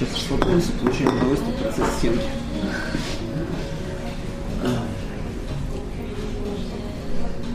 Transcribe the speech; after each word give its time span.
сейчас 0.00 0.14
расслабляемся, 0.14 0.72
получаем 0.72 1.16
удовольствие 1.16 1.54
от 1.54 1.62
процесса 1.62 2.00
съемки. 2.00 2.24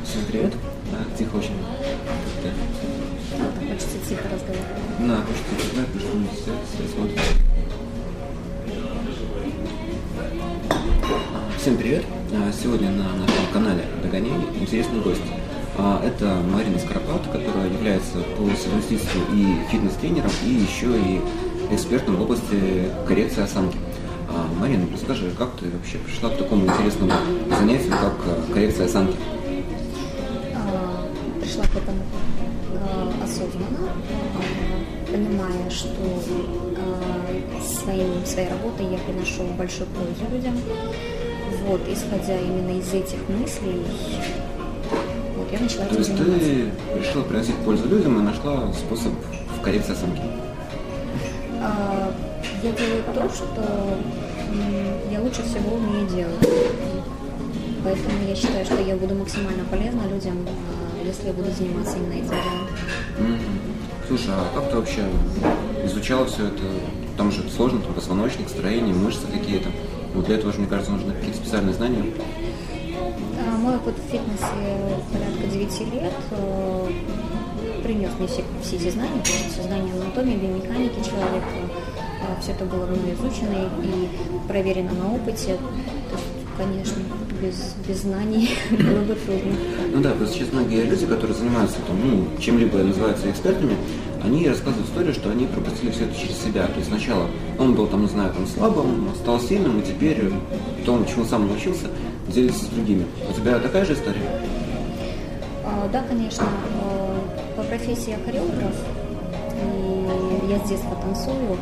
Всем 0.04 0.22
привет. 0.28 0.54
А, 0.94 1.18
тихо 1.18 1.36
очень. 1.38 1.58
Да. 2.44 2.50
Хочется 3.68 3.98
тихо 4.08 4.24
разговаривать. 4.32 5.00
На, 5.00 5.22
хочется 5.22 5.56
тихо, 5.58 5.86
потому 5.86 6.00
что 6.00 6.18
не 6.18 6.28
все, 6.28 6.52
все. 6.70 6.86
Всем 11.58 11.78
привет! 11.78 12.04
А, 12.32 12.52
Сегодня 12.54 12.92
на 12.92 13.06
нашем 13.16 13.48
канале 13.52 13.86
Догоняй 14.04 14.38
интересный 14.62 15.02
гость. 15.02 15.22
А, 15.78 16.00
Это 16.06 16.36
Марина 16.54 16.78
Скоропат, 16.78 17.24
которая 17.24 17.70
является 17.70 18.20
по 18.38 18.44
совместительству 18.56 19.22
и 19.34 19.58
фитнес-тренером, 19.72 20.32
и 20.46 20.50
еще 20.50 20.96
и 20.96 21.22
экспертом 21.72 22.16
в 22.18 22.22
области 22.22 22.90
коррекции 23.08 23.44
осанки. 23.44 23.78
А, 24.30 24.48
Марина, 24.60 24.86
расскажи, 24.94 25.32
как 25.38 25.52
ты 25.60 25.70
вообще 25.70 25.98
пришла 25.98 26.30
к 26.30 26.38
такому 26.38 26.66
интересному 26.66 27.12
занятию, 27.58 27.92
как 27.92 28.14
а, 28.26 28.54
коррекция 28.54 28.86
осанки? 28.86 29.16
А, 30.54 31.08
Пришла 31.42 31.64
к 31.64 31.76
этому 31.76 32.02
а, 32.82 33.24
осознанно, 33.24 33.90
а, 34.38 35.12
понимая, 35.12 35.70
что 35.70 35.90
своим, 37.64 38.26
своей 38.26 38.50
работой 38.50 38.86
я 38.92 38.98
приношу 39.00 39.44
большую 39.58 39.88
пользу 39.88 40.32
людям. 40.34 40.54
Вот, 41.68 41.82
исходя 41.92 42.38
именно 42.40 42.80
из 42.80 42.94
этих 42.94 43.18
мыслей, 43.30 43.82
вот 45.36 45.52
я 45.52 45.60
начала 45.60 45.86
То 45.86 45.96
есть 45.96 46.16
заниматься. 46.16 46.40
ты 46.40 47.00
решила 47.00 47.24
приносить 47.24 47.56
пользу 47.58 47.88
людям 47.90 48.20
и 48.20 48.22
нашла 48.24 48.72
способ 48.74 49.14
в 49.58 49.62
коррекции 49.62 49.94
осанки. 49.94 50.22
А, 51.68 52.14
Я 52.64 52.72
делаю 52.72 53.04
то, 53.14 53.30
что 53.30 53.98
я 55.12 55.20
лучше 55.22 55.42
всего 55.44 55.76
умею 55.76 56.08
делать. 56.08 56.50
Поэтому 57.84 58.28
я 58.28 58.36
считаю, 58.36 58.66
что 58.66 58.82
я 58.82 58.96
буду 58.96 59.16
максимально 59.16 59.64
полезна 59.66 60.04
людям, 60.08 60.46
а, 60.48 61.06
если 61.06 61.28
я 61.28 61.34
буду 61.34 61.52
заниматься 61.52 61.98
именно 61.98 62.14
этим 62.14 62.30
делом. 62.30 63.40
Слушай, 64.08 64.30
а 64.30 64.46
как 64.54 64.70
ты 64.70 64.76
вообще 64.78 65.04
изучала 65.86 66.26
все 66.26 66.48
это? 66.48 66.62
Там 67.18 67.32
же 67.32 67.50
сложно, 67.50 67.80
там 67.80 67.94
позвоночник, 67.94 68.50
строение, 68.50 68.94
мышцы 68.94 69.26
какие-то. 69.32 69.70
Вот 70.14 70.26
для 70.26 70.36
этого 70.36 70.54
же, 70.54 70.60
мне 70.60 70.68
кажется, 70.68 70.92
нужны 70.92 71.14
какие-то 71.14 71.38
специальные 71.38 71.74
знания. 71.74 72.04
А, 73.40 73.58
Мой 73.58 73.76
опыт 73.78 73.96
в 73.96 74.12
фитнесе 74.12 75.02
порядка 75.12 75.48
9 75.48 75.94
лет 75.94 76.14
принес 77.86 78.10
мне 78.18 78.28
все, 78.28 78.44
все 78.64 78.76
эти 78.78 78.90
знания, 78.90 79.22
то 79.24 79.30
есть 79.30 79.64
знания 79.64 79.92
анатомии, 79.94 80.36
биомеханики 80.36 81.08
человека. 81.08 81.46
Все 82.42 82.52
это 82.52 82.66
было 82.66 82.86
мной 82.88 83.14
изучено 83.14 83.70
и 83.84 84.48
проверено 84.48 84.92
на 84.94 85.14
опыте. 85.14 85.58
То 86.10 86.16
есть, 86.16 86.26
конечно, 86.58 87.02
без, 87.40 87.76
без 87.88 88.02
знаний 88.02 88.50
было 88.72 89.02
бы 89.02 89.14
трудно. 89.14 89.54
Ну 89.94 90.02
да, 90.02 90.12
просто 90.12 90.36
сейчас 90.36 90.52
многие 90.52 90.84
люди, 90.84 91.06
которые 91.06 91.38
занимаются 91.38 91.78
там, 91.88 91.96
ну, 92.04 92.26
чем-либо 92.42 92.80
называются 92.80 93.30
экспертами, 93.30 93.76
они 94.24 94.50
рассказывают 94.50 94.88
историю, 94.88 95.14
что 95.14 95.30
они 95.30 95.46
пропустили 95.46 95.92
все 95.92 96.06
это 96.06 96.20
через 96.20 96.42
себя. 96.42 96.66
То 96.66 96.78
есть 96.78 96.88
сначала 96.88 97.28
он 97.60 97.76
был 97.76 97.86
там, 97.86 98.02
не 98.02 98.08
знаю, 98.08 98.34
там 98.34 98.48
слабым, 98.48 99.10
стал 99.22 99.40
сильным, 99.40 99.80
и 99.80 99.86
теперь 99.86 100.32
то, 100.86 101.06
чему 101.06 101.26
сам 101.26 101.48
научился, 101.48 101.88
делится 102.28 102.66
с 102.66 102.70
другими. 102.70 103.06
У 103.30 103.34
тебя 103.34 103.60
такая 103.60 103.86
же 103.86 103.94
история? 103.94 104.42
А, 105.64 105.88
Да, 105.92 106.04
конечно, 106.10 106.46
э, 106.46 107.05
по 107.56 107.64
профессии 107.64 108.12
я 108.12 108.18
хореограф, 108.18 108.76
и 109.56 110.52
я 110.52 110.60
с 110.60 110.70
детства 110.70 110.96
танцую. 111.02 111.58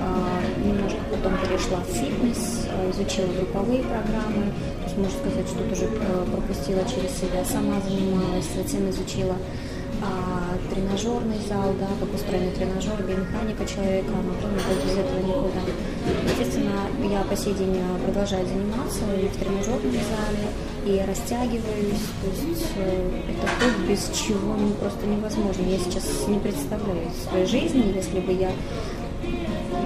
А, 0.00 0.34
Немножко 0.64 0.98
потом 1.10 1.32
перешла 1.38 1.78
в 1.78 1.92
фитнес, 1.92 2.66
э, 2.68 2.90
изучила 2.90 3.26
групповые 3.32 3.82
программы, 3.82 4.52
то 4.80 4.84
есть 4.84 4.96
можно 4.96 5.18
сказать, 5.18 5.46
что 5.46 5.62
тоже 5.68 5.90
э, 5.92 6.26
пропустила 6.30 6.80
через 6.84 7.16
себя, 7.16 7.44
сама 7.44 7.80
занималась, 7.80 8.46
затем 8.56 8.88
изучила 8.90 9.36
а, 10.04 10.56
тренажерный 10.72 11.38
зал, 11.48 11.72
да, 11.80 11.88
как 11.98 12.14
устроены 12.14 12.50
тренажеры, 12.52 13.02
биомеханика 13.04 13.64
человека, 13.66 14.12
анатомия, 14.12 14.60
вот 14.68 14.84
без 14.84 14.98
этого 14.98 15.18
никуда. 15.20 15.60
Естественно, 16.24 16.72
я 17.10 17.22
по 17.22 17.36
сей 17.36 17.54
день 17.54 17.76
э, 17.76 18.04
продолжаю 18.04 18.46
заниматься 18.46 19.04
и 19.16 19.28
в 19.28 19.36
тренажерном 19.36 19.92
зале, 19.92 20.46
и 20.84 21.02
растягиваюсь, 21.06 22.06
то 22.20 22.50
есть 22.50 22.72
э, 22.76 23.20
это 23.30 23.48
то, 23.60 23.90
без 23.90 24.10
чего 24.14 24.54
ну, 24.54 24.70
просто 24.74 25.06
невозможно. 25.06 25.62
Я 25.62 25.78
сейчас 25.78 26.28
не 26.28 26.38
представляю 26.38 27.10
своей 27.28 27.46
жизни, 27.46 27.94
если 27.94 28.20
бы 28.20 28.32
я 28.32 28.50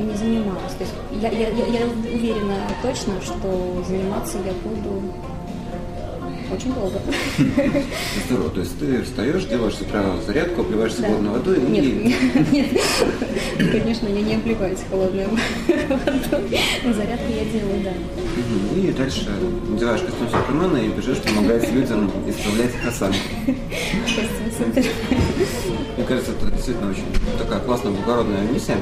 не 0.01 0.15
занималась. 0.15 0.75
То 0.75 0.85
есть 0.85 0.95
я, 1.21 1.31
я, 1.31 1.49
я, 1.49 1.67
я 1.67 1.87
уверена 1.87 2.57
точно, 2.83 3.21
что 3.23 3.85
заниматься 3.87 4.39
я 4.39 4.53
буду 4.65 5.13
очень 6.53 6.73
долго. 6.75 7.01
Здорово. 8.27 8.51
То 8.51 8.61
есть 8.61 8.79
ты 8.79 9.03
встаешь, 9.03 9.45
делаешь 9.45 9.75
с 9.75 9.81
утра 9.81 10.05
зарядку, 10.27 10.63
обливаешься 10.63 11.03
Да. 11.03 11.09
холодной 11.09 11.31
водой 11.31 11.61
Нет, 11.61 11.85
и... 11.85 11.89
нет, 12.53 12.67
конечно, 13.73 14.09
я 14.09 14.21
не 14.23 14.35
обливаюсь 14.35 14.81
холодной 14.91 15.27
водой. 15.27 16.61
Но 16.85 16.93
зарядку 16.93 17.27
я 17.31 17.45
делаю, 17.45 17.83
да. 17.85 17.93
И 18.81 18.93
дальше 18.93 19.29
надеваешь 19.69 20.01
костюм 20.01 20.29
Супермена 20.29 20.77
и 20.79 20.89
бежишь 20.89 21.19
помогать 21.19 21.71
людям 21.73 22.11
исправлять 22.27 22.75
их 22.75 22.87
осанку. 22.89 23.19
Костюм 23.47 24.51
супер. 24.59 24.85
Мне 25.99 26.07
кажется, 26.07 26.31
это 26.31 26.49
действительно 26.53 26.93
очень 26.93 27.03
такая 27.39 27.59
классная, 27.59 27.91
благородная 27.91 28.43
миссия. 28.43 28.77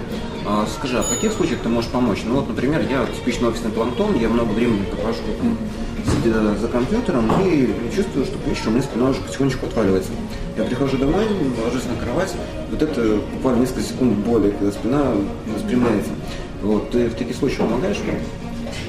А, 0.47 0.67
скажи, 0.67 0.99
а 0.99 1.03
в 1.03 1.09
каких 1.09 1.33
случаях 1.33 1.61
ты 1.61 1.71
можешь 1.71 1.91
помочь? 1.91 2.21
Ну 2.27 2.35
вот, 2.35 2.47
например, 2.47 2.83
я 2.91 3.07
типичный 3.07 3.49
офисный 3.49 3.71
планктон, 3.71 4.19
я 4.21 4.29
много 4.29 4.51
времени 4.51 4.85
провожу 4.85 5.23
сидя 6.05 6.55
за 6.57 6.69
компьютером 6.69 7.31
и 7.43 7.75
чувствую, 7.95 8.27
что 8.27 8.37
вечером 8.47 8.69
у 8.69 8.71
меня 8.73 8.83
спина 8.83 9.09
уже 9.09 9.21
потихонечку 9.23 9.65
отваливается. 9.65 10.11
Я 10.59 10.65
прихожу 10.65 10.99
домой, 10.99 11.25
ложусь 11.65 11.87
на 11.87 11.97
кровать, 12.05 12.35
вот 12.71 12.83
это 12.83 13.17
буквально 13.33 13.61
несколько 13.61 13.81
секунд 13.81 14.13
боли, 14.19 14.51
когда 14.51 14.71
спина 14.71 15.13
распрямляется. 15.55 16.11
Вот, 16.63 16.91
ты 16.91 17.09
в 17.09 17.15
таких 17.15 17.35
случаях 17.35 17.61
помогаешь 17.61 17.99
мне? 18.05 18.19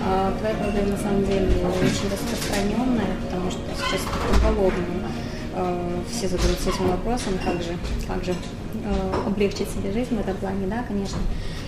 А, 0.06 0.34
Твоя 0.38 0.54
проблема 0.56 0.90
на 0.90 0.98
самом 0.98 1.26
деле 1.26 1.48
очень 1.80 2.12
распространенная, 2.12 3.16
потому 3.24 3.50
что 3.52 3.62
сейчас 3.78 4.02
поголовно 4.34 4.84
э, 4.84 5.27
все 6.09 6.28
задаются 6.28 6.69
этим 6.69 6.88
вопросом, 6.90 7.34
как 7.44 7.62
же, 7.62 7.78
как 8.07 8.23
же 8.23 8.34
э, 8.34 9.28
облегчить 9.28 9.69
себе 9.69 9.91
жизнь 9.91 10.16
в 10.16 10.19
этом 10.19 10.35
плане, 10.38 10.68
да, 10.68 10.84
конечно. 10.84 11.19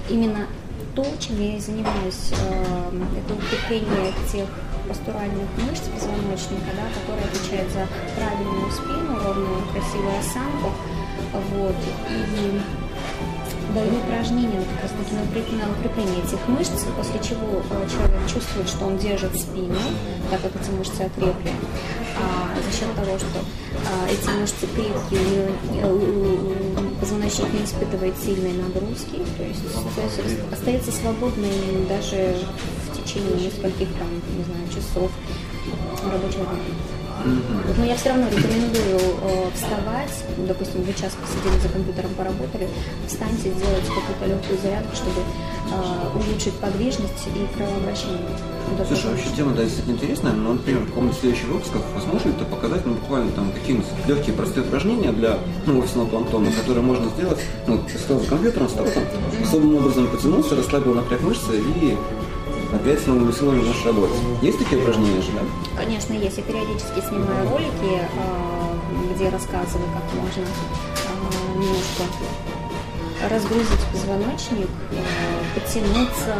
Именно 0.09 0.47
то, 0.95 1.05
чем 1.19 1.39
я 1.41 1.57
и 1.57 1.59
занимаюсь, 1.59 2.31
э, 2.31 3.03
это 3.17 3.33
укрепление 3.33 4.13
тех 4.31 4.47
постуральных 4.87 5.47
мышц 5.57 5.83
позвоночника, 5.93 6.71
да, 6.75 6.89
которые 6.99 7.25
отвечают 7.25 7.71
за 7.71 7.87
правильную 8.15 8.71
спину, 8.71 9.23
ровную, 9.23 9.61
красивую 9.71 10.17
осанку. 10.17 10.71
Вот. 11.53 11.75
И 12.09 12.88
даю 13.73 13.99
упражнения 13.99 14.61
как 14.73 14.83
раз 14.83 14.91
таки 14.91 15.15
на 15.15 15.21
укреп- 15.21 15.55
на 15.55 15.71
укрепление 15.71 16.23
этих 16.23 16.47
мышц, 16.47 16.85
после 16.95 17.19
чего 17.21 17.61
э, 17.69 17.87
человек 17.89 18.27
чувствует, 18.27 18.67
что 18.67 18.85
он 18.85 18.97
держит 18.97 19.35
спину, 19.39 19.75
так 20.29 20.41
как 20.41 20.51
эти 20.55 20.69
мышцы 20.71 21.01
окрепли. 21.01 21.51
А 22.17 22.55
за 22.59 22.77
счет 22.77 22.93
того, 22.95 23.17
что 23.17 23.39
а, 23.87 24.09
эти 24.09 24.29
мышцы 24.39 24.67
крепкие, 24.67 25.51
э, 25.81 26.99
позвоночник 26.99 27.53
не 27.53 27.63
испытывает 27.63 28.17
сильной 28.17 28.53
нагрузки, 28.53 29.21
то 29.37 29.43
есть, 29.43 29.61
остается 30.51 30.91
свободным 30.91 31.87
даже 31.87 32.35
в 32.89 32.97
течение 32.97 33.45
нескольких 33.45 33.87
там, 33.97 34.09
не 34.37 34.43
знаю, 34.43 34.67
часов 34.69 35.11
рабочего 36.03 36.45
дня. 36.45 36.98
Вот, 37.25 37.77
Но 37.77 37.85
я 37.85 37.95
все 37.95 38.09
равно 38.09 38.27
рекомендую 38.29 38.97
э, 38.97 39.49
вставать, 39.53 40.13
допустим, 40.47 40.83
вы 40.83 40.93
час 40.93 41.13
посидели 41.19 41.59
за 41.59 41.69
компьютером, 41.69 42.11
поработали, 42.15 42.67
встаньте, 43.07 43.51
сделайте 43.51 43.87
какую-то 43.87 44.25
легкую 44.25 44.59
зарядку, 44.61 44.95
чтобы 44.95 45.21
э, 45.21 46.17
улучшить 46.17 46.53
подвижность 46.55 47.27
и 47.27 47.57
кровообращение. 47.57 48.31
Слушай, 48.87 49.11
вообще 49.11 49.29
тема 49.35 49.53
да, 49.53 49.63
действительно 49.63 49.95
интересная, 49.95 50.33
но, 50.33 50.53
например, 50.53 50.83
в 50.83 50.89
каком-то 50.89 51.15
следующих 51.15 51.47
выпусках 51.47 51.81
возможно 51.93 52.29
это 52.29 52.45
показать, 52.45 52.85
ну, 52.85 52.93
буквально 52.93 53.31
там 53.31 53.51
какие-нибудь 53.51 53.87
легкие 54.07 54.35
простые 54.35 54.65
упражнения 54.65 55.11
для 55.11 55.39
ну, 55.65 55.79
офисного 55.79 56.07
планктона, 56.07 56.51
которые 56.51 56.83
можно 56.83 57.09
сделать, 57.09 57.39
ну, 57.67 57.81
сказал, 57.89 58.21
за 58.21 58.29
компьютером, 58.29 58.67
встал 58.67 58.85
там, 58.85 59.03
особым 59.43 59.75
образом 59.75 60.07
потянулся, 60.07 60.55
расслабил 60.55 60.93
напряг 60.93 61.21
мышцы 61.21 61.59
и 61.59 61.97
опять 62.73 62.99
с 62.99 63.07
новыми 63.07 63.31
силами 63.31 63.61
можешь 63.63 63.85
работать. 63.85 64.17
Есть 64.41 64.59
такие 64.59 64.81
упражнения 64.81 65.21
же, 65.21 65.31
да? 65.31 65.41
Конечно, 65.81 66.13
есть. 66.13 66.37
Я 66.37 66.43
периодически 66.43 66.99
снимаю 67.01 67.49
ролики, 67.49 68.01
э, 68.01 69.13
где 69.15 69.29
рассказываю, 69.29 69.87
как 69.93 70.21
можно 70.21 70.43
э, 70.43 71.57
немножко 71.57 72.03
разгрузить 73.29 73.85
позвоночник, 73.91 74.69
э, 74.91 75.55
подтянуться, 75.55 76.35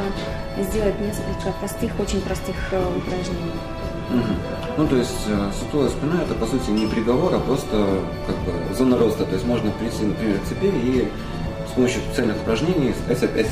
сделать 0.60 1.00
несколько 1.02 1.52
простых, 1.60 1.92
очень 2.00 2.22
простых 2.22 2.56
э, 2.72 2.98
упражнений. 2.98 3.60
Ну, 4.78 4.88
то 4.88 4.96
есть 4.96 5.26
э, 5.28 5.52
сутулая 5.60 5.90
спина 5.90 6.22
это, 6.24 6.34
по 6.34 6.46
сути, 6.46 6.70
не 6.70 6.88
приговор, 6.88 7.34
а 7.36 7.40
просто 7.40 8.02
как 8.26 8.36
бы 8.38 8.76
зона 8.76 8.98
роста. 8.98 9.26
То 9.26 9.34
есть 9.34 9.46
можно 9.46 9.72
прийти, 9.72 10.04
например, 10.04 10.40
к 10.40 10.48
себе 10.48 10.70
и 10.70 11.08
с 11.68 11.72
помощью 11.74 12.02
специальных 12.02 12.38
упражнений 12.38 12.94
стать 13.06 13.24
опять 13.24 13.50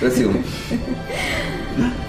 красивым. 0.00 0.44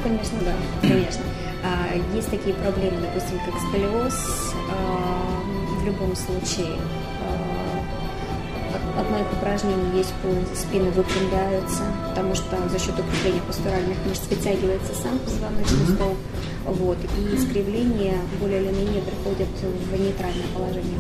Конечно, 0.04 0.38
да, 0.46 0.54
конечно. 0.82 1.24
А, 1.64 2.16
есть 2.16 2.30
такие 2.30 2.56
проблемы, 2.56 3.02
допустим, 3.02 3.40
как 3.46 3.60
сколиоз. 3.62 4.54
А, 4.70 5.82
в 5.82 5.86
любом 5.86 6.16
случае, 6.16 6.78
а, 7.22 9.00
одно 9.00 9.18
из 9.18 9.26
упражнений 9.38 9.98
есть 9.98 10.14
пульс, 10.22 10.60
спины 10.60 10.92
выпрямляются, 10.92 11.84
потому 12.10 12.36
что 12.36 12.58
за 12.70 12.80
счет 12.80 12.94
укрепления 13.00 13.42
постуральных 13.48 13.98
мышц 14.08 14.28
вытягивается 14.30 14.94
сам 14.94 15.18
позвоночный 15.20 15.96
столб. 15.96 16.18
Вот, 16.66 16.98
и 17.18 17.36
искривления 17.36 18.18
более 18.40 18.62
или 18.64 18.72
менее 18.72 19.02
приходят 19.02 19.50
в 19.62 20.00
нейтральное 20.00 20.48
положение. 20.56 21.00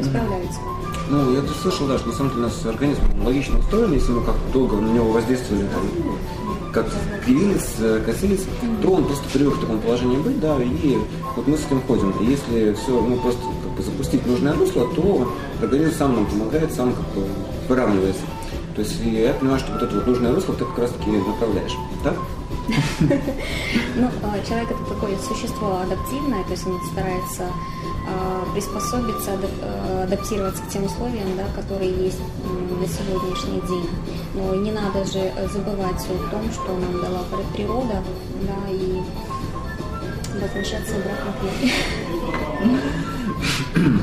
Исправляются. 0.00 0.60
Ну, 1.10 1.34
я 1.34 1.42
слышал, 1.60 1.86
да, 1.86 1.98
что 1.98 2.08
на 2.08 2.14
самом 2.14 2.30
деле 2.30 2.42
у 2.42 2.46
нас 2.46 2.64
организм 2.64 3.02
логично 3.24 3.58
устроен, 3.58 3.92
если 3.92 4.12
мы 4.12 4.24
как 4.24 4.36
долго 4.52 4.76
на 4.76 4.88
него 4.88 5.10
воздействовали, 5.12 5.66
там, 5.66 5.82
как 6.72 6.86
кривились, 7.24 7.74
э, 7.78 8.02
косились, 8.04 8.44
то 8.82 8.90
он 8.90 9.04
просто 9.04 9.28
привык 9.32 9.54
в 9.54 9.60
таком 9.60 9.80
положении 9.80 10.16
быть, 10.16 10.40
да, 10.40 10.56
и 10.62 10.98
вот 11.36 11.46
мы 11.46 11.56
с 11.56 11.66
этим 11.66 11.82
ходим. 11.82 12.10
И 12.20 12.24
если 12.24 12.72
все, 12.74 13.00
ну, 13.00 13.16
просто 13.16 13.42
как 13.62 13.72
бы 13.72 13.82
запустить 13.82 14.26
нужное 14.26 14.54
русло, 14.54 14.88
то 14.94 15.32
организм 15.60 15.92
сам 15.96 16.14
нам 16.16 16.26
помогает, 16.26 16.72
сам 16.72 16.94
как 16.94 17.06
бы 17.14 17.26
выравнивается. 17.68 18.22
То 18.74 18.80
есть 18.80 18.98
я 19.04 19.34
понимаю, 19.34 19.60
что 19.60 19.72
вот 19.72 19.82
это 19.82 19.94
вот 19.94 20.06
нужное 20.06 20.34
русло 20.34 20.54
ты 20.54 20.64
как 20.64 20.78
раз 20.78 20.90
таки 20.92 21.10
направляешь, 21.10 21.76
так? 22.02 22.14
Ну, 23.96 24.08
а, 24.22 24.46
человек 24.46 24.70
это 24.70 24.94
такое 24.94 25.16
существо 25.18 25.80
адаптивное, 25.82 26.42
то 26.44 26.50
есть 26.52 26.66
он 26.66 26.80
старается 26.92 27.48
а, 28.08 28.44
приспособиться, 28.54 29.32
а, 29.62 30.04
адаптироваться 30.04 30.62
к 30.62 30.68
тем 30.68 30.84
условиям, 30.84 31.36
да, 31.36 31.44
которые 31.60 31.90
есть 31.92 32.20
на 32.80 32.86
сегодняшний 32.86 33.60
день. 33.68 33.88
Но 34.34 34.54
не 34.54 34.70
надо 34.70 35.04
же 35.04 35.32
забывать 35.52 36.06
о 36.06 36.30
том, 36.30 36.50
что 36.52 36.76
нам 36.78 37.00
дала 37.00 37.24
природа, 37.54 38.02
да, 38.42 38.70
и 38.70 39.02
возвращаться 40.40 40.96
обратно 40.96 41.32
к 41.38 41.42
ней. 41.42 41.72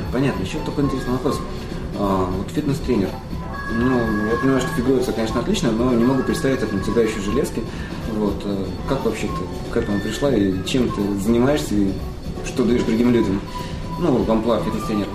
Понятно. 0.12 0.42
Еще 0.42 0.58
такой 0.64 0.84
интересный 0.84 1.12
вопрос. 1.14 1.40
Вот 1.96 2.50
фитнес-тренер. 2.54 3.10
Ну, 3.72 3.98
я 4.30 4.36
понимаю, 4.36 4.60
что 4.60 4.70
фигурица, 4.70 5.12
конечно, 5.12 5.40
отлично, 5.40 5.70
но 5.70 5.92
не 5.92 6.04
могу 6.04 6.22
представить 6.22 6.62
это 6.62 6.74
натягающие 6.74 7.22
железки. 7.22 7.62
Вот. 8.16 8.34
Э, 8.44 8.66
как 8.88 9.04
вообще 9.04 9.28
ты 9.28 9.72
к 9.72 9.76
этому 9.76 10.00
пришла 10.00 10.32
и 10.34 10.64
чем 10.66 10.90
ты 10.90 11.02
занимаешься 11.20 11.74
и 11.74 11.92
что 12.44 12.64
даешь 12.64 12.82
другим 12.82 13.12
людям? 13.12 13.40
Ну, 14.00 14.24
в 14.24 14.30
амплуа 14.30 14.60
фитнес-тренер. 14.60 15.06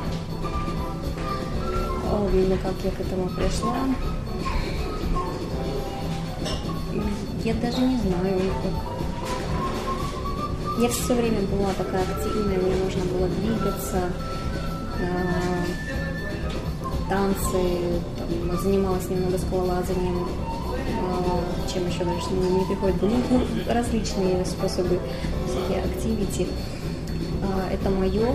Ну, 2.32 2.58
как 2.64 2.74
я 2.84 2.92
к 2.92 3.00
этому 3.00 3.28
пришла? 3.30 3.76
Я 7.46 7.54
даже 7.54 7.80
не 7.80 7.96
знаю. 7.98 8.42
Я 10.82 10.90
все 10.90 11.14
время 11.14 11.42
была 11.42 11.72
такая 11.78 12.02
активная, 12.02 12.58
мне 12.58 12.76
нужно 12.76 13.06
было 13.06 13.28
двигаться, 13.28 14.10
э, 15.00 15.66
танцы, 17.08 18.02
там, 18.18 18.60
занималась 18.64 19.08
немного 19.10 19.38
скалолазанием, 19.38 20.28
а, 21.04 21.70
чем 21.72 21.88
еще 21.88 22.04
дальше 22.04 22.32
не, 22.32 22.50
не 22.50 22.66
приходит. 22.66 23.00
Ну, 23.04 23.42
различные 23.72 24.44
способы, 24.44 25.00
всякие 25.48 25.84
активити. 25.84 26.48
А, 27.44 27.72
это 27.72 27.92
мое, 27.92 28.34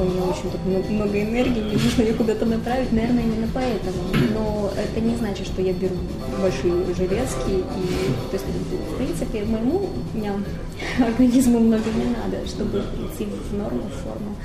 у 0.00 0.04
меня 0.04 0.22
очень 0.22 0.50
так 0.50 0.60
много, 0.64 1.22
энергии, 1.22 1.60
мне 1.60 1.72
нужно 1.72 2.02
ее 2.02 2.14
куда-то 2.14 2.46
направить, 2.46 2.92
наверное, 2.92 3.22
именно 3.22 3.48
поэтому. 3.52 3.98
Но 4.34 4.70
это 4.76 5.00
не 5.00 5.16
значит, 5.16 5.46
что 5.46 5.62
я 5.62 5.72
беру 5.72 5.96
большие 6.40 6.72
железки. 6.94 7.50
И, 7.50 8.30
то 8.30 8.34
есть, 8.34 8.44
в 8.44 8.96
принципе, 8.96 9.44
моему 9.44 9.88
меня, 10.14 10.34
организму 11.04 11.58
много 11.58 11.84
не 11.94 12.04
надо, 12.04 12.46
чтобы 12.46 12.82
прийти 12.96 13.30
в 13.50 13.56
норму, 13.56 13.82
в 13.88 14.02
форму. 14.02 14.36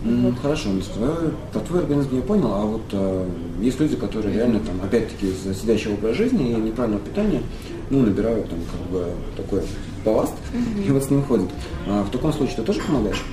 Вот. 0.00 0.38
Хорошо, 0.40 0.70
твой, 0.94 1.32
про 1.52 1.60
твой 1.60 1.80
организм 1.80 2.16
я 2.16 2.22
понял, 2.22 2.52
а 2.52 2.64
вот 2.64 2.82
э, 2.92 3.28
есть 3.60 3.80
люди, 3.80 3.96
которые 3.96 4.32
реально 4.32 4.60
там, 4.60 4.80
опять-таки, 4.80 5.26
из-за 5.26 5.54
сидящего 5.54 5.94
образа 5.94 6.14
жизни 6.14 6.52
и 6.52 6.54
неправильного 6.54 7.04
питания, 7.04 7.42
ну, 7.90 8.02
набирают 8.02 8.48
там 8.48 8.60
как 8.70 8.90
бы 8.92 9.06
такой 9.36 9.62
балласт 10.04 10.34
mm-hmm. 10.52 10.86
и 10.86 10.90
вот 10.92 11.02
с 11.02 11.10
ним 11.10 11.24
ходят. 11.24 11.48
А 11.88 12.04
в 12.04 12.10
таком 12.10 12.32
случае 12.32 12.58
ты 12.58 12.62
тоже 12.62 12.80
помогаешь? 12.80 13.24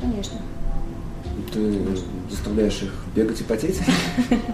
Конечно. 0.00 0.38
Ты 1.52 1.78
заставляешь 2.28 2.82
их 2.82 2.92
бегать 3.14 3.40
и 3.40 3.44
потеть? 3.44 3.80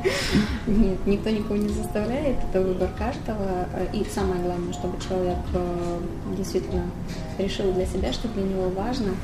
Нет, 0.67 0.99
никто 1.07 1.31
никого 1.31 1.57
не 1.57 1.69
заставляет, 1.69 2.39
это 2.51 2.61
выбор 2.63 2.89
каждого. 2.99 3.69
И 3.93 4.05
самое 4.13 4.43
главное, 4.43 4.73
чтобы 4.73 4.99
человек 5.01 5.37
э, 5.53 6.01
действительно 6.37 6.85
решил 7.39 7.73
для 7.73 7.87
себя, 7.87 8.13
что 8.13 8.29
для 8.29 8.43
него 8.43 8.69
важно. 8.71 9.15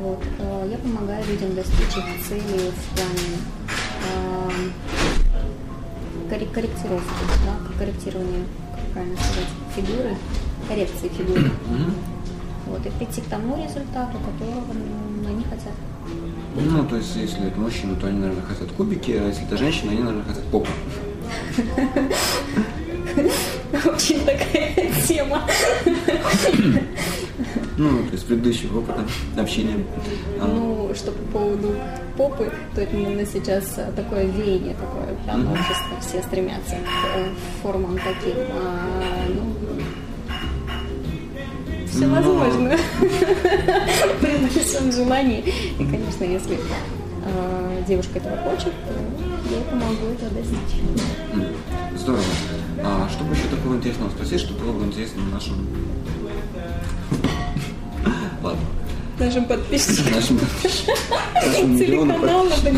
Вот. 0.00 0.22
Э, 0.38 0.68
я 0.70 0.78
помогаю 0.78 1.24
людям 1.26 1.54
достичь 1.54 1.96
их 1.96 2.26
цели 2.26 2.70
в 2.70 2.94
плане 2.94 3.38
э, 4.06 4.50
корректировки, 6.28 7.24
да, 7.44 7.78
корректирования, 7.78 8.44
как 8.74 8.84
правильно 8.92 9.16
сказать, 9.16 9.48
фигуры, 9.74 10.16
коррекции 10.68 11.08
фигуры. 11.08 11.42
Mm-hmm. 11.42 11.92
Вот, 12.66 12.84
и 12.84 12.90
прийти 12.90 13.20
к 13.22 13.24
тому 13.24 13.56
результату, 13.56 14.18
которого 14.18 14.60
ну, 15.28 15.34
они 15.34 15.44
хотят. 15.44 15.72
Ну, 16.56 16.84
то 16.86 16.96
есть, 16.96 17.14
если 17.16 17.46
это 17.46 17.60
мужчина, 17.60 17.94
то 17.96 18.06
они, 18.06 18.18
наверное, 18.18 18.44
хотят 18.44 18.70
кубики, 18.72 19.12
а 19.12 19.26
если 19.26 19.44
это 19.44 19.56
женщина, 19.56 19.92
они, 19.92 20.00
наверное, 20.00 20.24
хотят 20.24 20.44
попу. 20.44 20.68
Очень 23.92 24.24
такая 24.24 24.90
тема. 25.06 25.42
Ну, 27.76 28.02
то 28.06 28.12
есть 28.12 28.26
предыдущего 28.26 28.78
опыта 28.80 29.04
общения. 29.36 29.84
А. 30.40 30.46
Ну, 30.46 30.92
что 30.94 31.12
по 31.12 31.38
поводу 31.38 31.74
попы, 32.16 32.50
то 32.74 32.80
это 32.80 32.96
именно 32.96 33.24
сейчас 33.24 33.78
такое 33.94 34.24
веяние 34.24 34.74
такое, 34.74 35.14
mm-hmm. 35.26 35.52
общество, 35.52 36.00
все 36.00 36.22
стремятся 36.22 36.74
к 36.74 37.16
э, 37.16 37.28
формам 37.62 37.96
таким. 37.96 38.36
А, 38.50 39.26
ну, 39.28 39.54
все 41.98 42.06
Но... 42.06 42.14
возможно 42.14 42.76
при 44.20 44.36
большом 44.36 44.92
желании. 44.92 45.40
И, 45.78 45.84
конечно, 45.84 46.22
если 46.24 46.56
э, 46.56 47.82
девушка 47.88 48.18
этого 48.18 48.36
хочет, 48.36 48.72
то 48.86 48.94
я 49.50 49.60
помогу 49.68 50.06
это 50.14 50.32
достичь. 50.32 50.80
Здорово. 51.96 52.22
А 52.84 53.08
что 53.10 53.24
бы 53.24 53.34
еще 53.34 53.48
такого 53.48 53.74
интересного 53.74 54.10
спросить, 54.10 54.40
что 54.40 54.54
было 54.54 54.72
бы 54.72 54.84
интересно 54.86 55.22
нашим 55.32 55.68
Ладно. 58.42 58.60
Нашим 59.18 59.46
подписчикам. 59.46 60.14
Нашим 60.14 60.38
подписчикам. 60.38 60.94
Телеканал 61.78 62.44
надо 62.44 62.70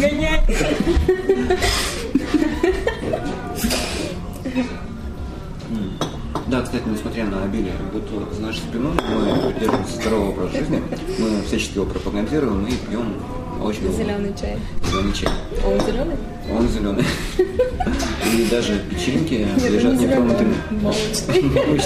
Да, 6.51 6.63
кстати, 6.63 6.83
несмотря 6.89 7.27
на 7.27 7.45
обилие 7.45 7.75
бутылок 7.93 8.33
за 8.33 8.43
нашей 8.43 8.59
спиной, 8.59 8.91
мы 9.09 9.53
придерживаемся 9.53 9.95
здорового 9.95 10.31
образа 10.31 10.59
жизни, 10.59 10.83
мы 11.21 11.43
всячески 11.47 11.77
его 11.77 11.87
пропагандируем 11.87 12.67
и 12.67 12.73
пьем 12.73 13.15
очень 13.63 13.93
Зеленый 13.93 14.35
чай. 14.37 14.59
Зеленый 14.91 15.13
чай. 15.13 15.29
Он 15.65 15.81
зеленый? 15.87 16.17
Он 16.51 16.69
зеленый. 16.69 17.05
И 17.39 18.49
даже 18.51 18.81
печеньки 18.91 19.47
лежат 19.69 19.95
нетронутыми. 20.01 20.57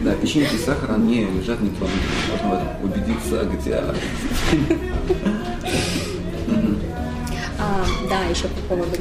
Да, 0.00 0.14
печеньки 0.14 0.54
и 0.54 0.58
сахар, 0.58 0.92
они 0.92 1.26
лежат 1.26 1.60
нетронутыми. 1.60 2.00
Можно 2.30 2.48
в 2.48 2.52
этом 2.54 2.68
убедиться, 2.82 3.44
где... 3.44 3.82
А, 7.60 7.84
да, 8.08 8.22
еще 8.30 8.44
по 8.44 8.76
поводу 8.76 8.96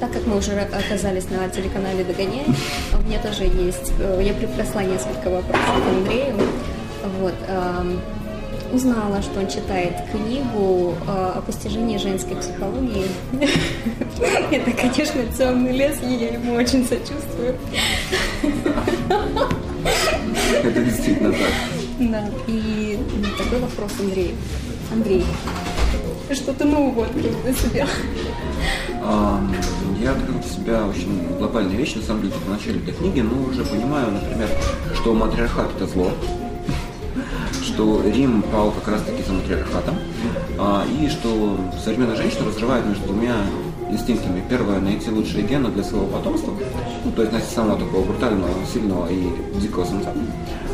так 0.00 0.12
как 0.12 0.26
мы 0.26 0.36
уже 0.36 0.52
оказались 0.52 1.28
на 1.30 1.48
телеканале 1.48 2.04
«Догоняй», 2.04 2.46
у 2.92 3.02
меня 3.06 3.20
тоже 3.20 3.44
есть, 3.44 3.92
э, 3.98 4.20
я 4.22 4.34
припасла 4.34 4.80
несколько 4.80 5.30
вопросов 5.30 5.84
к 5.84 5.88
Андрею. 5.88 6.34
Вот, 7.20 7.34
узнала, 8.72 9.22
что 9.22 9.40
он 9.40 9.48
читает 9.48 9.94
книгу 10.10 10.94
э, 11.06 11.32
о 11.36 11.40
постижении 11.40 11.96
женской 11.96 12.36
психологии. 12.36 13.06
Это, 14.50 14.70
конечно, 14.72 15.22
темный 15.36 15.72
лес, 15.72 15.96
и 16.02 16.14
я 16.14 16.32
ему 16.34 16.54
очень 16.54 16.84
сочувствую. 16.84 17.56
Это 20.62 20.84
действительно 20.84 21.32
так. 21.32 21.40
Да, 21.98 22.24
и 22.46 22.98
такой 23.38 23.58
вопрос 23.60 23.92
Андрей. 24.00 24.34
Андрей, 24.92 25.24
что 26.32 26.52
ты 26.52 26.64
нового 26.64 27.06
открыл 27.06 27.32
для 27.44 27.54
себя? 27.54 27.86
Я 30.00 30.12
открыл 30.12 30.38
для 30.38 30.50
себя 30.50 30.86
очень 30.86 31.36
глобальные 31.38 31.76
вещи, 31.76 31.96
на 31.96 32.02
самом 32.02 32.22
деле, 32.22 32.34
в 32.34 32.48
начале 32.48 32.78
этой 32.80 32.94
книги, 32.94 33.20
но 33.20 33.42
уже 33.50 33.64
понимаю, 33.64 34.12
например, 34.12 34.48
что 34.94 35.12
матриархат– 35.14 35.70
это 35.76 35.86
зло, 35.86 36.10
что 37.62 38.02
Рим 38.02 38.42
пал 38.42 38.70
как 38.70 38.94
раз-таки 38.94 39.22
за 39.22 39.32
матриархатом, 39.32 39.96
а, 40.58 40.84
и 40.86 41.08
что 41.08 41.58
современная 41.82 42.16
женщина 42.16 42.46
разрывает 42.46 42.86
между 42.86 43.06
двумя 43.06 43.34
инстинктами. 43.90 44.42
Первое– 44.48 44.80
найти 44.80 45.10
лучшие 45.10 45.42
гены 45.42 45.68
для 45.70 45.82
своего 45.82 46.06
потомства, 46.06 46.52
ну, 47.04 47.12
то 47.12 47.22
есть 47.22 47.32
найти 47.32 47.48
самого 47.52 47.78
такого 47.78 48.04
брутального, 48.04 48.50
сильного 48.72 49.08
и 49.10 49.30
дикого 49.60 49.84
самца. 49.84 50.12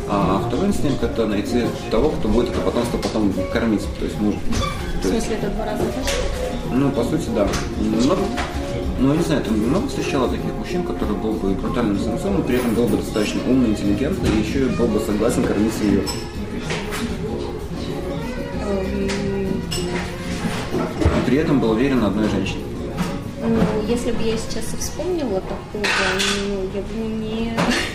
А 0.07 0.43
второй 0.47 0.67
инстинкт– 0.67 1.03
это 1.03 1.25
найти 1.25 1.63
того, 1.89 2.09
кто 2.09 2.27
будет 2.27 2.49
это 2.49 2.61
потомство 2.61 2.97
потом 2.99 3.33
кормить, 3.51 3.85
то 3.97 4.05
есть 4.05 4.19
муж. 4.19 4.35
В 5.01 5.07
смысле, 5.07 5.35
это 5.35 5.49
два 5.49 5.65
раза 5.65 5.83
Ну, 6.77 6.91
по 6.91 7.05
сути, 7.05 7.29
да. 7.33 7.47
Но, 7.79 8.17
ну, 8.99 9.11
я 9.11 9.17
не 9.17 9.23
знаю, 9.23 9.41
ты 9.41 9.51
много 9.51 9.87
встречала 9.87 10.27
таких 10.27 10.53
мужчин, 10.55 10.83
которые 10.83 11.17
был 11.17 11.31
бы 11.31 11.51
брутальным 11.51 11.97
самцом, 11.97 12.35
но 12.35 12.43
при 12.43 12.57
этом 12.57 12.75
был 12.75 12.85
бы 12.87 12.97
достаточно 12.97 13.39
умный, 13.47 13.69
интеллигентный, 13.69 14.29
и 14.29 14.41
еще 14.41 14.65
был 14.65 14.87
бы 14.87 14.99
согласен 14.99 15.43
кормить 15.43 15.71
семью. 15.73 16.03
И 21.01 21.25
при 21.25 21.37
этом 21.37 21.61
был 21.61 21.71
уверен 21.71 22.03
одной 22.03 22.27
женщине. 22.29 22.65
Ну, 23.41 23.87
если 23.87 24.11
бы 24.11 24.21
я 24.23 24.35
сейчас 24.37 24.73
и 24.73 24.77
вспомнила 24.77 25.39
такого, 25.41 25.85
ну, 26.49 26.69
я 26.73 26.81
бы 26.81 27.07
не, 27.07 27.53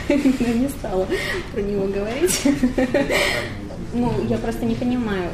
не 0.58 0.68
стала 0.70 1.06
про 1.52 1.60
него 1.60 1.86
говорить. 1.86 2.40
Ну, 3.92 4.12
я 4.28 4.38
просто 4.38 4.64
не 4.66 4.76
понимаю. 4.76 5.30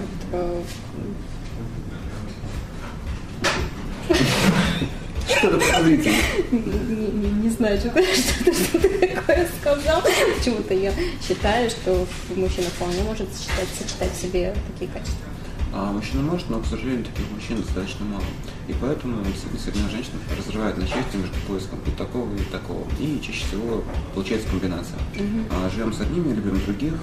Э, 5.46 5.48
Что-то 5.48 5.72
подозрительно. 5.72 6.16
Не, 6.50 7.06
не, 7.06 7.30
не 7.42 7.50
знаю, 7.50 7.78
что-то, 7.78 8.02
что-то, 8.14 8.52
что 8.52 8.78
такое 9.14 9.48
сказал. 9.60 10.02
Почему-то 10.38 10.74
я 10.74 10.92
считаю, 11.26 11.70
что 11.70 12.06
мужчина 12.34 12.68
вполне 12.68 13.02
может 13.02 13.28
сочетать, 13.32 13.68
сочетать 13.78 14.12
в 14.12 14.20
себе 14.20 14.54
такие 14.72 14.90
качества. 14.90 15.26
А 15.72 15.92
мужчина 15.92 16.22
может, 16.22 16.48
но, 16.48 16.60
к 16.60 16.66
сожалению, 16.66 17.04
таких 17.04 17.30
мужчин 17.30 17.60
достаточно 17.60 18.04
мало. 18.06 18.24
И 18.66 18.74
поэтому 18.80 19.22
действительно 19.52 19.90
женщина 19.90 20.18
разрывает 20.36 20.78
на 20.78 20.86
части 20.86 21.16
между 21.16 21.36
поиском 21.46 21.78
и 21.86 21.90
такого, 21.90 22.34
и 22.34 22.42
такого. 22.50 22.84
И 22.98 23.20
чаще 23.20 23.44
всего 23.44 23.84
получается 24.14 24.48
комбинация. 24.48 24.96
Угу. 25.14 25.46
А, 25.50 25.70
живем 25.70 25.92
с 25.92 26.00
одними, 26.00 26.32
любим 26.32 26.58
других, 26.64 26.94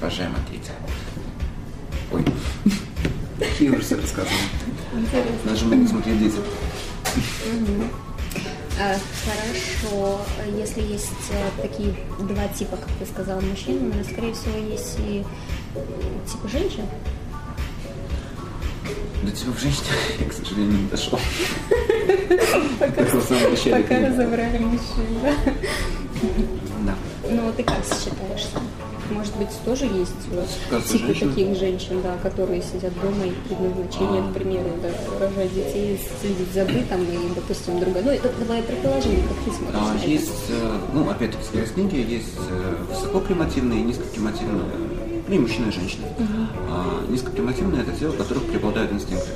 рожаем 0.00 0.32
от 0.34 0.46
третьих. 0.48 0.72
Ой, 2.12 2.24
какие 3.38 3.68
ужасы 3.68 3.96
рассказываем. 3.96 4.38
Даже 5.44 5.66
могут 5.66 5.88
смотреть 5.88 6.18
дети. 6.18 6.36
Угу. 7.16 7.84
А, 8.80 8.96
хорошо. 9.24 10.20
Если 10.56 10.80
есть 10.80 11.12
э, 11.30 11.50
такие 11.60 11.94
два 12.18 12.48
типа, 12.48 12.76
как 12.76 12.88
ты 12.98 13.06
сказала, 13.06 13.40
мужчин, 13.40 13.92
скорее 14.10 14.32
всего, 14.32 14.56
есть 14.56 14.96
и 15.00 15.24
типа 16.30 16.48
женщин. 16.48 16.84
До 19.22 19.30
тебя 19.30 19.52
в 19.52 19.62
я, 20.20 20.26
к 20.26 20.32
сожалению, 20.32 20.78
не 20.78 20.88
дошел. 20.88 21.18
Пока, 22.78 23.02
разобрали 24.08 24.58
мужчин, 24.58 25.20
да? 25.22 25.34
Да. 26.86 26.94
Ну, 27.28 27.42
вот 27.42 27.56
ты 27.56 27.62
как 27.62 27.84
считаешь? 27.84 28.48
Быть, 29.40 29.48
тоже 29.64 29.86
есть 29.86 30.12
Кажется, 30.68 30.98
типы 30.98 31.14
таких 31.14 31.56
женщин, 31.56 32.02
да, 32.02 32.18
которые 32.22 32.60
сидят 32.60 32.92
дома 33.00 33.24
и 33.24 33.30
предназначение, 33.48 34.22
к 34.30 34.34
примеру, 34.34 34.68
да, 34.82 34.90
рожать 35.18 35.54
детей, 35.54 35.98
следить 36.20 36.52
за 36.52 36.66
бытом 36.66 37.00
и, 37.04 37.34
допустим, 37.34 37.80
другое. 37.80 38.02
Ну, 38.02 38.10
это 38.10 38.30
давай 38.38 38.62
предположение, 38.62 39.22
как 39.26 39.38
ты 39.38 39.50
смотришь 39.50 39.80
а, 39.80 40.06
Есть, 40.06 40.50
э, 40.50 40.78
ну, 40.92 41.08
опять-таки, 41.08 41.64
в 41.64 41.72
книге 41.72 42.02
есть 42.02 42.36
э, 42.50 42.76
высокопримативные 42.90 43.80
и 43.80 43.82
низкопримативные 43.82 44.64
ну 45.26 45.34
и 45.34 45.46
женщины. 45.70 46.04
Uh-huh. 46.18 46.46
А, 46.68 47.06
низкопримативное– 47.08 47.80
это 47.82 47.92
те, 47.92 48.08
у 48.08 48.12
которых 48.12 48.44
преобладают 48.44 48.92
инстинкты. 48.92 49.30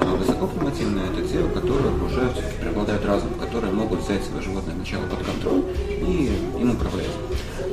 А 0.00 0.14
высокопримативное– 0.14 1.04
это 1.12 1.26
те, 1.26 1.38
у 1.38 1.48
которых 1.48 2.04
уже 2.04 2.30
преобладают 2.60 3.06
разум, 3.06 3.30
которые 3.40 3.72
могут 3.72 4.00
взять 4.00 4.24
свое 4.24 4.42
животное 4.42 4.74
начало 4.74 5.06
под 5.06 5.24
контроль 5.24 5.62
и 5.88 6.30
им 6.60 6.72
управлять. 6.72 7.08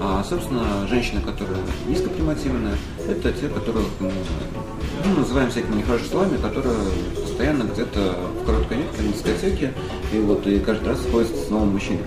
А, 0.07 0.23
собственно, 0.23 0.85
женщины, 0.87 1.19
которые 1.19 1.57
низкопримативные, 1.87 2.75
это 3.09 3.33
те, 3.33 3.49
которых 3.49 3.85
мы 3.99 4.11
ну, 5.03 5.15
называем 5.21 5.49
всякими 5.49 5.77
нехорошими 5.77 6.09
словами, 6.09 6.37
которые 6.37 6.77
постоянно 7.15 7.63
где-то 7.63 8.15
в 8.39 8.45
короткой 8.45 8.81
юбке, 8.81 9.01
на 9.01 9.13
дискотеке, 9.13 9.73
и 10.13 10.19
вот 10.19 10.45
и 10.45 10.59
каждый 10.59 10.89
раз 10.89 11.01
сходятся 11.01 11.43
с 11.43 11.49
новым 11.49 11.69
мужчиной. 11.69 12.03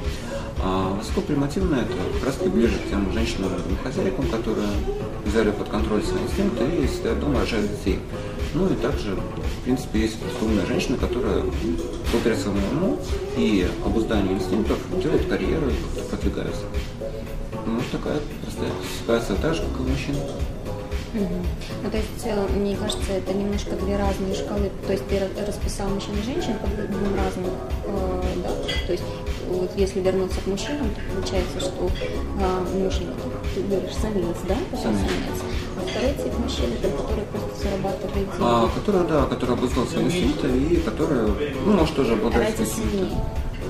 А 0.62 0.94
высокопримативное 0.94 1.80
это 1.80 1.92
как 2.14 2.26
раз 2.26 2.36
ближе 2.48 2.78
к 2.78 2.88
тем 2.88 3.12
женщинам 3.12 3.50
хозяйкам, 3.82 4.28
которые 4.28 4.68
взяли 5.24 5.50
под 5.50 5.68
контроль 5.68 6.04
свои 6.04 6.22
инстинкты 6.22 6.64
и 6.64 6.86
сидят 6.86 7.18
дома, 7.18 7.40
рожают 7.40 7.68
детей. 7.68 7.98
Ну 8.54 8.66
и 8.66 8.76
также, 8.76 9.16
в 9.16 9.64
принципе, 9.64 10.02
есть 10.02 10.18
умная 10.40 10.66
женщина, 10.66 10.96
которая 10.98 11.42
благодаря 12.12 12.36
своему 12.36 12.60
уму 12.72 13.00
и 13.36 13.68
обузданию 13.84 14.34
инстинктов 14.34 14.78
делает 15.02 15.26
карьеру 15.26 15.68
и 15.68 16.08
продвигается. 16.08 16.62
Ну, 17.68 17.82
такая 17.92 18.18
простая 18.42 18.70
ситуация, 18.98 19.36
так 19.36 19.54
же, 19.54 19.62
как 19.62 19.80
и 19.80 19.82
у 19.82 19.88
мужчин. 19.88 20.14
Угу. 21.14 21.36
Ну, 21.82 21.90
то 21.90 21.96
есть, 21.96 22.24
э, 22.24 22.46
мне 22.56 22.76
кажется, 22.76 23.12
это 23.12 23.34
немножко 23.34 23.76
две 23.76 23.96
разные 23.96 24.34
шкалы. 24.34 24.70
То 24.86 24.92
есть, 24.92 25.06
ты 25.08 25.20
расписал 25.46 25.88
мужчин 25.90 26.14
и 26.18 26.22
женщин 26.22 26.54
по 26.60 26.66
двум 26.66 27.14
разным, 27.14 27.50
э, 27.84 28.22
да? 28.42 28.50
То 28.86 28.92
есть, 28.92 29.04
вот 29.48 29.70
если 29.76 30.00
вернуться 30.00 30.40
к 30.40 30.46
мужчинам, 30.46 30.88
то 30.94 31.00
получается, 31.14 31.60
что 31.60 31.90
э, 32.40 32.78
мужчина, 32.78 33.12
ты 33.54 33.62
говоришь, 33.62 33.94
самец, 33.94 34.36
да? 34.48 34.56
Самец. 34.76 35.00
А 35.76 35.80
второй 35.90 36.14
тип 36.14 36.38
мужчин, 36.38 36.72
это 36.72 36.88
который 36.96 37.24
просто 37.24 37.62
зарабатывает 37.62 38.14
деньги. 38.14 38.40
А, 38.40 38.68
который, 38.74 39.08
да, 39.08 39.26
который 39.26 39.54
обуздал 39.54 39.86
свои 39.86 40.04
инстинкты 40.04 40.48
и 40.48 40.76
который, 40.76 41.52
ну, 41.66 41.72
может, 41.72 41.94
тоже 41.94 42.14
обладает... 42.14 42.56
Семьи. 42.56 43.10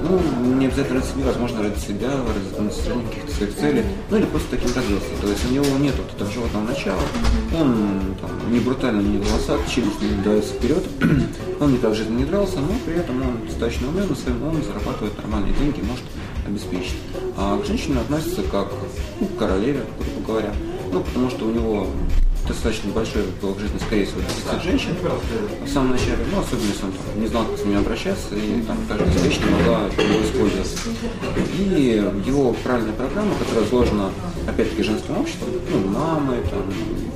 Ну, 0.02 0.20
не 0.54 0.66
обязательно 0.66 1.00
ради 1.00 1.10
себя, 1.10 1.24
возможно, 1.26 1.62
ради 1.62 1.78
себя, 1.78 2.10
ради 2.10 2.70
там, 2.86 3.02
каких-то 3.08 3.32
своих 3.32 3.56
целей, 3.56 3.84
ну 4.10 4.16
или 4.16 4.26
просто 4.26 4.50
таким 4.50 4.74
родился. 4.74 5.08
То 5.20 5.28
есть 5.28 5.50
у 5.50 5.52
него 5.52 5.64
нет 5.78 5.94
вот 5.96 6.14
этого 6.14 6.30
животного 6.30 6.64
начала, 6.64 7.02
он 7.58 8.14
там, 8.20 8.52
не 8.52 8.60
брутально, 8.60 9.00
не 9.00 9.18
волосат, 9.18 9.60
челюсть 9.68 10.00
не 10.00 10.22
дается 10.22 10.54
вперед, 10.54 10.84
он 11.60 11.72
никак 11.72 11.92
в 11.92 11.94
жизни 11.94 12.16
не 12.16 12.24
дрался, 12.24 12.60
но 12.60 12.74
при 12.86 12.94
этом 12.94 13.20
он 13.22 13.46
достаточно 13.46 13.88
умен, 13.88 14.14
своим 14.14 14.42
умом 14.42 14.62
зарабатывает 14.62 15.16
нормальные 15.18 15.54
деньги, 15.54 15.80
может 15.80 16.04
обеспечить. 16.46 16.96
А 17.36 17.58
к 17.60 17.66
женщине 17.66 18.00
относится 18.00 18.42
как 18.42 18.68
ну, 19.20 19.26
к 19.26 19.36
королеве, 19.36 19.82
грубо 19.98 20.26
говоря. 20.26 20.52
Ну, 20.92 21.00
потому 21.00 21.30
что 21.30 21.46
у 21.46 21.50
него 21.50 21.86
достаточно 22.68 22.92
большой 22.92 23.22
в 23.40 23.60
жизни, 23.60 23.78
скорее 23.78 24.04
всего, 24.04 24.20
дефицит 24.20 24.62
женщин 24.62 24.90
в 25.64 25.68
самом 25.68 25.92
начале, 25.92 26.18
ну, 26.30 26.40
особенно 26.40 26.68
если 26.68 26.84
он 26.84 27.20
не 27.20 27.26
знал, 27.26 27.44
как 27.46 27.58
с 27.58 27.64
ними 27.64 27.78
обращаться, 27.78 28.34
и 28.34 28.62
там 28.62 28.76
каждая 28.86 29.08
не 29.08 29.50
могла 29.50 29.84
его 29.86 30.24
использовать. 30.24 30.76
И 31.58 32.04
его 32.26 32.52
правильная 32.62 32.92
программа, 32.92 33.34
которая 33.38 33.64
сложена, 33.68 34.10
опять-таки, 34.46 34.82
женским 34.82 35.18
обществом, 35.18 35.48
ну, 35.70 35.88
мамой, 35.88 36.38
там, 36.50 36.62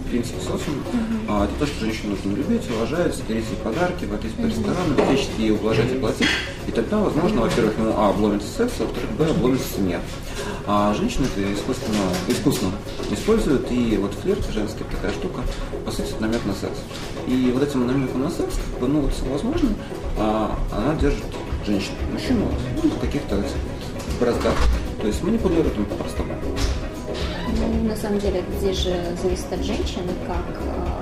в 0.07 0.11
принципе, 0.11 0.41
социум, 0.41 0.83
а, 1.29 1.45
это 1.45 1.55
то, 1.59 1.67
что 1.67 1.85
женщину 1.85 2.17
нужно 2.17 2.37
любить, 2.37 2.63
уважать, 2.75 3.23
дарить 3.29 3.45
ей 3.51 3.57
подарки, 3.63 4.05
водить 4.07 4.35
по 4.35 4.47
ресторанам, 4.47 4.97
всячески 4.97 5.41
ей 5.41 5.51
ублажать 5.51 5.93
и 5.93 5.99
платить. 5.99 6.29
И 6.67 6.71
тогда, 6.71 6.99
возможно, 6.99 7.43
во-первых, 7.43 7.77
ему, 7.79 7.93
а, 7.97 8.11
обломится 8.11 8.49
секс, 8.49 8.73
а 8.81 8.85
во-вторых, 8.85 9.11
б, 9.19 9.27
обломится 9.27 9.67
семья. 9.77 10.01
А 10.67 10.95
женщины 10.95 11.27
это 11.27 11.53
искусственно, 11.53 11.99
искусно 12.29 12.71
используют, 13.11 13.71
и 13.73 13.97
вот 13.97 14.15
флирт 14.15 14.47
женский 14.51 14.85
такая 14.85 15.13
штука, 15.13 15.43
по 15.85 15.91
сути, 15.91 16.15
намек 16.21 16.45
на 16.45 16.55
секс. 16.55 16.79
И 17.27 17.51
вот 17.53 17.63
этим 17.63 17.87
намеком 17.87 18.23
на 18.23 18.31
секс, 18.31 18.55
как 18.55 18.81
бы, 18.81 18.89
ну 18.89 19.01
вот 19.01 19.13
возможно, 19.29 19.71
а 20.19 20.57
она 20.71 20.95
держит 20.95 21.25
женщину, 21.67 21.97
мужчину 22.13 22.49
ну, 22.83 22.91
в 22.91 22.99
каких-то 23.01 23.43
браздах. 24.21 24.55
То 25.01 25.07
есть 25.09 25.23
манипулирует 25.23 25.77
им 25.77 25.85
по-простому. 25.87 26.33
Ну, 27.59 27.89
на 27.89 27.97
самом 27.97 28.21
деле, 28.21 28.45
здесь 28.59 28.79
же 28.79 29.17
зависит 29.21 29.53
от 29.53 29.65
женщины, 29.65 30.13
как 30.27 30.45
а, 30.77 31.02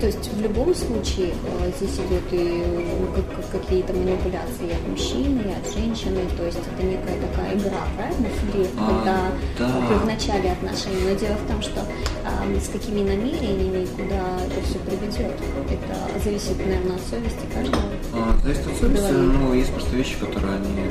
то 0.00 0.06
есть 0.06 0.32
в 0.32 0.40
любом 0.40 0.74
случае 0.74 1.32
э, 1.60 1.72
здесь 1.76 1.94
идет 1.94 2.22
и 2.32 2.62
э, 2.64 3.22
какие-то 3.52 3.92
манипуляции 3.92 4.72
от 4.72 4.88
мужчины, 4.88 5.42
и 5.42 5.52
от 5.52 5.72
женщины, 5.72 6.20
то 6.36 6.44
есть 6.44 6.58
это 6.58 6.82
некая 6.82 7.18
такая 7.20 7.56
игра, 7.56 7.80
правильно, 7.96 8.28
флирт, 8.40 8.70
а, 8.78 9.32
когда 9.56 9.68
да. 9.68 9.98
в 9.98 10.06
начале 10.06 10.52
отношений. 10.52 11.08
Но 11.08 11.14
дело 11.14 11.36
в 11.36 11.50
том, 11.50 11.62
что 11.62 11.80
а, 12.24 12.60
с 12.60 12.68
какими 12.68 13.00
намерениями, 13.00 13.86
куда 13.96 14.38
это 14.46 14.66
все 14.66 14.78
приведет, 14.80 15.34
это 15.70 16.22
зависит, 16.22 16.58
наверное, 16.58 16.96
от 16.96 17.02
совести 17.02 17.46
каждого. 17.54 17.82
А, 18.14 18.36
зависит 18.42 18.66
от 18.66 18.76
совести, 18.76 19.12
но 19.12 19.54
есть 19.54 19.72
просто 19.72 19.96
вещи, 19.96 20.16
которые 20.18 20.56
они 20.56 20.90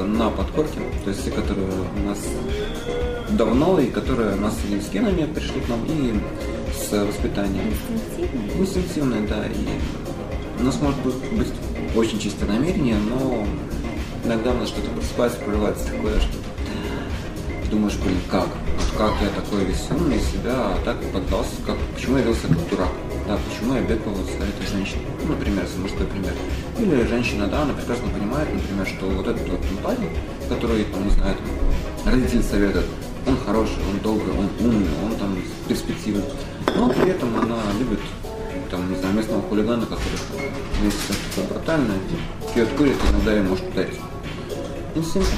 бы 0.00 0.06
на 0.06 0.30
подкорке, 0.30 0.80
то 1.04 1.10
есть 1.10 1.24
те, 1.24 1.30
которые 1.30 1.66
у 1.68 2.08
нас 2.08 2.18
давно 3.30 3.78
и 3.78 3.86
которые 3.86 4.34
нас 4.36 4.54
с 4.54 4.90
генами 4.92 5.24
пришли 5.26 5.60
к 5.60 5.68
нам 5.68 5.84
и 5.86 6.14
с 6.72 6.92
воспитанием. 6.92 7.74
Инстинктивное, 8.58 9.26
да. 9.28 9.44
И 9.46 10.60
у 10.60 10.64
нас 10.64 10.80
может 10.80 11.00
быть, 11.00 11.14
быть 11.32 11.52
очень 11.94 12.18
чистое 12.18 12.48
намерение, 12.48 12.96
но 12.96 13.44
иногда 14.24 14.52
у 14.52 14.54
нас 14.54 14.68
что-то 14.68 14.90
просыпается, 14.90 15.38
прорывается 15.40 15.86
такое, 15.86 16.18
что 16.20 16.32
ты 17.64 17.70
думаешь, 17.70 17.96
блин, 17.96 18.18
как? 18.30 18.48
Как 18.96 19.12
я 19.22 19.28
такой 19.28 19.64
весь 19.64 19.86
умный 19.90 20.18
себя, 20.18 20.54
а 20.54 20.78
так 20.84 20.96
поддался, 21.12 21.50
как, 21.66 21.76
почему 21.94 22.18
я 22.18 22.24
велся 22.24 22.48
как 22.48 22.68
дурак? 22.68 22.90
Да, 23.26 23.38
почему 23.38 23.74
я 23.74 23.82
бегал 23.82 24.14
за 24.14 24.44
этой 24.44 24.66
женщиной. 24.70 25.06
Ну, 25.22 25.34
например, 25.34 25.66
за 25.66 25.78
мужской 25.78 26.06
пример. 26.06 26.32
Или 26.78 27.06
женщина, 27.06 27.46
да, 27.46 27.62
она 27.62 27.74
прекрасно 27.74 28.08
понимает, 28.08 28.48
например, 28.52 28.86
что 28.86 29.06
вот 29.06 29.26
этот 29.26 29.48
вот 29.48 29.60
парень, 29.82 30.10
который, 30.48 30.84
там, 30.84 31.04
не 31.04 31.10
знаю, 31.10 31.36
там, 31.36 32.12
родители 32.12 32.42
советуют, 32.42 32.86
он 33.26 33.36
хороший, 33.44 33.78
он 33.90 33.98
добрый, 34.02 34.32
он 34.32 34.48
умный, 34.58 34.88
он 35.04 35.16
там 35.16 35.36
перспективный. 35.68 36.24
Но 36.76 36.88
при 36.88 37.10
этом 37.10 37.36
она 37.38 37.58
любит 37.78 38.00
там, 38.70 38.90
не 38.90 38.96
знаю, 38.98 39.14
местного 39.14 39.42
хулигана, 39.42 39.84
который 39.84 40.18
там, 40.30 40.84
если 40.84 41.14
такой 41.34 41.52
брутальный, 41.52 41.96
пьет, 42.54 42.68
курит, 42.76 42.96
иногда 43.10 43.36
и 43.36 43.42
может 43.42 43.68
ударить. 43.68 43.98
Инстинкт. 44.94 45.28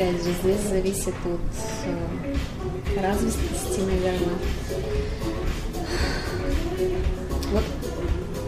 Опять 0.00 0.24
же, 0.24 0.32
здесь 0.42 0.62
зависит 0.66 1.14
от 1.26 1.40
э, 1.84 3.02
развитости, 3.02 3.80
наверное. 3.80 4.38
Вот 7.52 7.64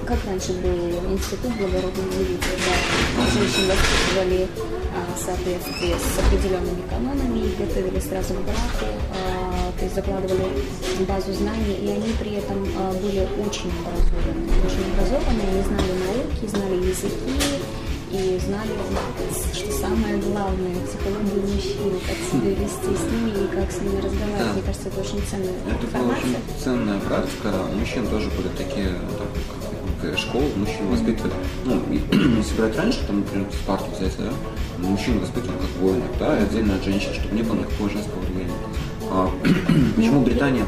как 0.06 0.16
раньше 0.24 0.54
был 0.54 1.12
институт 1.12 1.52
благородных 1.58 2.10
девиц, 2.16 2.40
да, 2.40 3.24
женщин 3.34 3.68
воспитывали 3.68 4.48
а, 4.96 5.14
в 5.14 5.22
соответствии 5.22 5.92
с 5.92 6.18
определенными 6.24 6.88
канонами 6.88 7.54
готовили 7.58 8.00
сразу 8.00 8.32
к 8.32 8.44
браку, 8.44 8.86
а, 9.12 9.72
то 9.78 9.84
есть 9.84 9.94
закладывали 9.94 10.48
базу 11.06 11.34
знаний, 11.34 11.76
и 11.82 11.88
они 11.90 12.14
при 12.18 12.32
этом 12.36 12.66
а, 12.78 12.92
были 12.94 13.28
очень 13.44 13.70
образованы, 13.84 14.48
очень 14.64 14.90
образованы, 14.94 15.42
они 15.52 15.62
знали 15.64 15.92
науки, 16.00 16.46
знали 16.46 16.76
языки, 16.76 17.60
и 18.12 18.38
знали, 18.38 18.76
что 19.54 19.72
самое 19.72 20.18
главное, 20.18 20.76
психологию 20.84 21.40
мужчин, 21.48 21.96
как 22.06 22.16
себя 22.28 22.50
вести 22.50 22.92
с 22.92 23.04
ними 23.10 23.44
и 23.44 23.56
как 23.56 23.72
с 23.72 23.80
ними 23.80 23.96
разговаривать. 23.96 24.38
Да. 24.38 24.52
Мне 24.52 24.62
кажется, 24.62 24.88
это 24.88 25.00
очень 25.00 25.22
ценная 25.24 25.54
Это 25.64 25.86
была 25.86 26.12
информация. 26.12 26.28
очень 26.28 26.62
ценная 26.62 27.00
практика. 27.00 27.54
У 27.72 27.78
мужчин 27.78 28.06
тоже 28.06 28.28
были 28.36 28.48
такие 28.48 28.90
ну, 28.92 29.90
как, 30.02 30.18
школы, 30.18 30.44
мужчин 30.56 30.88
воспитывали. 30.90 31.32
Ну, 31.64 31.80
если 32.36 32.54
брать 32.56 32.76
раньше, 32.76 33.00
там, 33.06 33.20
например, 33.20 33.46
Спарту 33.62 33.86
взять, 33.96 34.12
да, 34.18 34.30
мужчин 34.86 35.18
воспитывали 35.18 35.56
как 35.56 35.70
воинов, 35.80 36.08
да, 36.18 36.38
и 36.38 36.42
отдельно 36.42 36.74
от 36.74 36.84
женщин, 36.84 37.14
чтобы 37.14 37.34
не 37.34 37.42
было 37.42 37.56
никакого 37.56 37.88
женского 37.88 38.20
влияния. 38.20 38.52
А, 39.10 39.30
почему 39.96 40.20
Британия, 40.20 40.66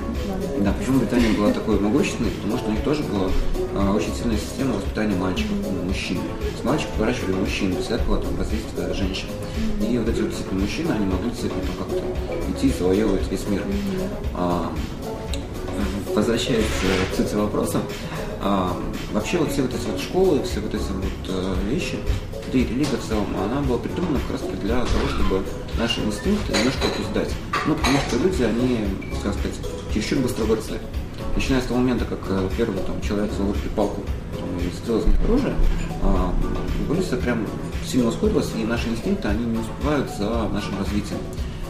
да, 0.61 0.73
почему 0.73 0.99
Британия 1.01 1.37
была 1.37 1.53
такой 1.53 1.79
могущественной? 1.79 2.31
Потому 2.31 2.57
что 2.57 2.69
у 2.69 2.73
них 2.73 2.81
тоже 2.83 3.03
была 3.03 3.27
а, 3.29 3.31
очень 3.75 4.15
сильная 4.15 4.39
система 4.39 4.75
воспитания 4.75 5.17
мальчиков, 5.17 5.57
ну, 5.63 5.83
мужчин. 5.83 6.19
С 6.61 6.65
мальчиков 6.65 6.97
выращивали 6.99 7.35
мужчин, 7.35 7.75
без 7.75 7.91
этого 7.91 8.21
там 8.21 8.35
воздействие 8.37 8.95
женщин. 8.95 9.27
И 9.81 9.99
вот 9.99 10.09
эти 10.09 10.21
вот 10.21 10.31
действительно 10.31 10.61
мужчины, 10.61 10.93
они 10.93 11.07
могли 11.07 11.31
действительно 11.31 11.63
как-то 11.79 12.03
идти 12.51 12.73
завоевывать 12.79 13.29
весь 13.31 13.47
мир. 13.49 13.63
А, 14.35 14.73
возвращаясь 16.15 16.65
э, 16.65 17.13
к 17.13 17.17
сути 17.17 17.35
вопроса, 17.35 17.81
а, 18.41 18.77
вообще 19.13 19.39
вот 19.39 19.51
все 19.51 19.63
вот 19.63 19.75
эти 19.75 19.87
вот 19.87 20.01
школы, 20.01 20.43
все 20.45 20.61
вот 20.61 20.75
эти 20.75 20.83
вот 20.83 21.29
э, 21.29 21.55
вещи, 21.69 21.99
да 22.53 22.59
и 22.59 22.65
религия 22.65 22.97
в 22.97 23.09
целом, 23.09 23.27
она 23.37 23.61
была 23.63 23.79
придумана 23.79 24.19
как 24.29 24.41
раз 24.41 24.51
для 24.61 24.85
того, 24.85 25.09
чтобы 25.17 25.43
наши 25.79 26.01
инстинкты 26.01 26.53
немножко 26.53 26.87
опуздать. 26.87 27.31
Ну, 27.67 27.75
потому 27.75 27.99
что 28.07 28.17
люди, 28.19 28.43
они, 28.43 28.79
как 29.23 29.35
сказать, 29.35 29.59
чересчур 29.93 30.19
быстро 30.19 30.45
выросли. 30.45 30.79
Начиная 31.35 31.61
с 31.61 31.65
того 31.65 31.81
момента, 31.81 32.05
как 32.05 32.21
э, 32.29 32.49
первый 32.57 32.79
там, 32.81 33.01
человек 33.01 33.33
взял 33.33 33.47
палку 33.75 34.03
там, 34.39 34.49
и 34.59 34.71
сделал 34.83 35.01
из 35.01 35.07
них 35.07 35.21
оружие, 35.25 35.55
а, 36.03 36.33
эволюция 36.87 37.19
прям 37.21 37.47
сильно 37.85 38.09
ускорилась, 38.09 38.51
и 38.57 38.65
наши 38.65 38.89
инстинкты, 38.89 39.29
они 39.29 39.45
не 39.45 39.59
успевают 39.59 40.09
за 40.17 40.49
нашим 40.49 40.79
развитием. 40.79 41.19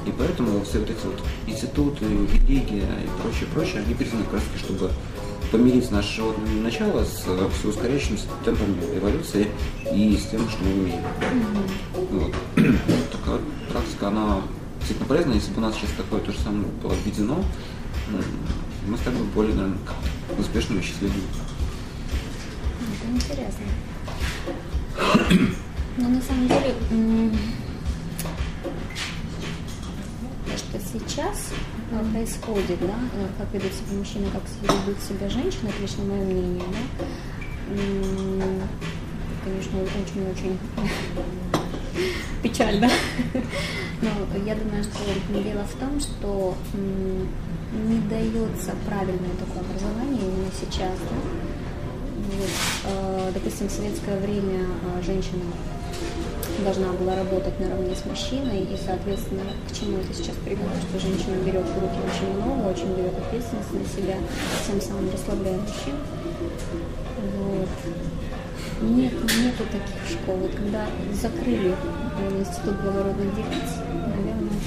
И 0.07 0.13
поэтому 0.17 0.63
все 0.65 0.81
вот 0.81 0.91
эти 0.91 1.07
вот 1.07 1.19
институты, 1.47 2.05
религия 2.05 2.83
и 2.83 3.23
прочее, 3.23 3.49
прочее, 3.55 3.83
они 3.85 3.95
призваны 3.95 4.25
как 4.25 4.35
раз 4.35 4.43
таки, 4.43 4.65
чтобы 4.65 4.91
помирить 5.51 5.91
наше 5.91 6.17
животное 6.17 6.63
начало 6.63 7.05
с 7.05 7.25
э, 7.27 7.49
все 7.59 7.69
ускоряющимися 7.69 8.25
темпами 8.45 8.77
эволюции 8.99 9.49
и 9.95 10.17
с 10.17 10.27
тем, 10.27 10.49
что 10.49 10.65
мы 10.65 10.83
умеем. 10.83 11.03
Вот. 12.11 12.35
Такая 13.13 13.39
практика, 13.71 14.09
она 14.09 14.43
действительно 14.79 15.09
полезна. 15.09 15.33
Если 15.33 15.53
бы 15.53 15.59
у 15.59 15.61
нас 15.61 15.75
сейчас 15.75 15.91
такое 15.97 16.21
то 16.21 16.33
же 16.33 16.39
самое 16.39 16.67
было 16.83 16.93
введено, 17.05 17.43
мы 18.87 18.97
стали 18.99 19.17
бы 19.17 19.25
более, 19.25 19.55
наверное, 19.55 19.79
успешными 20.39 20.81
и 20.81 20.83
счастливыми. 20.83 21.23
Это 22.81 23.11
интересно. 23.13 23.65
Но 25.97 26.09
на 26.09 26.21
самом 26.21 26.49
деле, 26.49 26.75
что 30.57 30.79
сейчас 30.93 31.51
э, 31.91 32.05
происходит, 32.13 32.81
да, 32.81 32.99
э, 33.15 33.29
как 33.39 33.53
ведут 33.55 33.73
себя 33.73 33.99
мужчины, 33.99 34.27
как 34.31 34.43
ведут 34.63 35.03
себя 35.03 35.29
женщины, 35.31 35.69
это 35.69 35.81
лично 35.81 36.05
мое 36.05 36.25
мнение, 36.25 36.63
да, 37.69 37.79
конечно, 39.45 39.79
очень-очень 39.83 40.59
печально. 42.43 42.91
Но 44.03 44.11
я 44.45 44.55
думаю, 44.55 44.83
что 44.85 44.99
дело 45.33 45.65
в 45.65 45.75
том, 45.79 46.01
что 46.01 46.55
не 46.75 47.99
дается 48.09 48.73
правильное 48.87 49.35
такое 49.39 49.63
образование 49.63 50.23
именно 50.23 50.51
сейчас, 50.61 50.99
да, 51.11 51.17
вот, 52.37 52.51
э, 52.85 53.31
допустим, 53.35 53.69
в 53.69 53.71
советское 53.71 54.19
время 54.19 54.65
э, 54.65 55.03
женщина 55.03 55.43
должна 56.65 56.93
была 56.93 57.17
работать 57.17 57.59
наравне 57.59 57.95
с 57.95 58.05
мужчиной, 58.07 58.63
и, 58.63 58.77
соответственно, 58.77 59.43
к 59.69 59.75
чему 59.75 59.99
это 59.99 60.15
сейчас 60.15 60.37
привело, 60.45 60.71
что 60.89 61.01
женщина 61.01 61.37
берет 61.45 61.67
в 61.67 61.79
руки 61.79 61.99
очень 62.07 62.35
много, 62.37 62.69
очень 62.69 62.95
берет 62.95 63.15
ответственность 63.19 63.73
на 63.73 63.85
себя, 63.87 64.17
тем 64.67 64.81
самым 64.81 65.11
расслабляя 65.13 65.59
мужчин. 65.59 65.97
Вот. 67.39 67.69
Нет, 68.91 69.13
нету 69.13 69.65
таких 69.73 70.09
школ. 70.11 70.37
Вот 70.37 70.55
когда 70.55 70.87
закрыли 71.13 71.75
э, 72.19 72.41
институт 72.41 72.81
благородных 72.83 73.35
девиц, 73.35 73.71
наверное, 73.89 74.61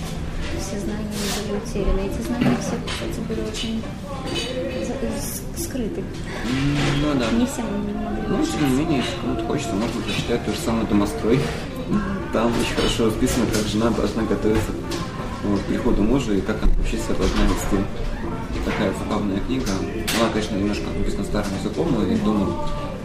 все 0.60 0.80
знания 0.80 1.08
были 1.48 1.58
утеряны. 1.58 2.10
Эти 2.10 2.26
знания 2.26 2.58
все, 2.60 2.76
кстати, 2.88 3.20
были 3.28 3.42
очень 3.42 3.84
скрыты. 5.58 6.04
Ну 7.02 7.20
да. 7.20 7.30
Не 7.32 7.46
всем 7.46 7.66
не 7.86 7.94
могли 7.94 8.28
Ну, 8.28 8.46
тем 8.46 8.70
не 8.70 8.84
менее, 8.84 8.98
если 9.00 9.20
кому-то 9.22 9.46
хочется, 9.46 9.76
можно 9.76 10.02
прочитать 10.02 10.46
то 10.46 10.52
же 10.52 10.58
самое 10.58 10.88
«Домострой». 10.88 11.40
Там 12.34 12.52
очень 12.60 12.76
хорошо 12.76 13.06
расписано, 13.06 13.46
как 13.46 13.68
жена 13.68 13.90
должна 13.92 14.24
готовиться 14.24 14.72
вот, 15.44 15.62
к 15.62 15.64
приходу 15.66 16.04
мужа 16.04 16.34
и 16.34 16.42
как 16.42 16.62
она 16.64 16.74
вообще 16.74 16.98
себя 16.98 17.16
должна 17.16 17.44
вести. 17.46 17.86
Такая 18.66 18.92
забавная 19.00 19.40
книга. 19.40 19.72
Она, 20.20 20.30
конечно, 20.34 20.56
немножко 20.56 20.84
написана 20.98 21.24
старым 21.24 21.52
языком, 21.64 21.88
но 21.94 22.06
я 22.06 22.18
думаю, 22.18 22.54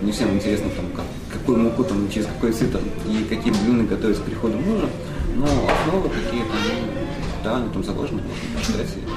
не 0.02 0.12
всем 0.12 0.34
интересно, 0.34 0.68
там, 0.76 0.86
как, 0.94 1.04
какую 1.32 1.58
муку, 1.58 1.84
там, 1.84 2.10
через 2.10 2.26
какой 2.26 2.52
сито 2.52 2.80
и 3.06 3.24
какие 3.24 3.52
блюда 3.52 3.84
готовить 3.84 4.18
к 4.18 4.22
приходу 4.22 4.58
мужа. 4.58 4.88
Но 5.36 5.44
основы 5.44 6.08
какие-то, 6.08 6.52
ну, 6.52 7.02
да, 7.44 7.56
они 7.56 7.68
там 7.72 7.84
заложены, 7.84 8.22
можно 8.22 8.58
почитать 8.58 8.88
и 8.96 9.08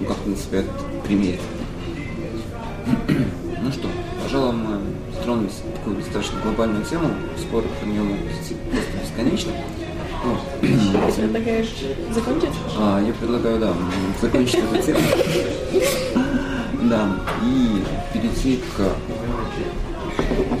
ну, 0.00 0.06
как-то 0.06 0.30
на 0.30 0.36
себя 0.36 0.60
это 0.60 0.70
примерить. 1.04 1.40
Ну 3.62 3.70
что, 3.70 3.88
пожалуй, 4.22 4.54
мы 4.54 4.80
затронулись 5.14 5.62
такую 5.74 5.96
достаточно 5.96 6.40
глобальную 6.40 6.84
тему. 6.84 7.10
Споры 7.36 7.66
по 7.80 7.84
нее 7.84 8.02
могут 8.02 8.26
идти 8.26 8.56
просто 8.70 8.90
бесконечно. 9.02 9.52
Вот. 10.24 11.16
Предлагаешь 11.16 11.74
закончить? 12.12 12.50
А, 12.78 13.02
я 13.02 13.12
предлагаю, 13.12 13.58
да, 13.58 13.74
закончить 14.20 14.58
эту 14.58 14.82
тему. 14.82 15.00
Да, 16.82 17.14
и 17.44 17.84
перейти 18.12 18.56
к 18.76 18.80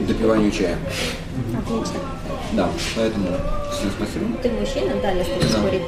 допиванию 0.06 0.50
чая. 0.50 0.78
Отлично. 1.58 2.00
Да, 2.52 2.68
поэтому 2.96 3.28
всем 3.72 3.90
спасибо. 3.96 4.26
Ты 4.42 4.50
мужчина, 4.50 4.94
да, 5.02 5.12
с 5.12 5.28
тобой 5.28 5.48
спорить. 5.48 5.82